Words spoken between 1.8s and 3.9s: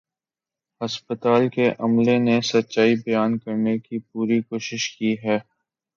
عملے نے سچائی بیان کرنے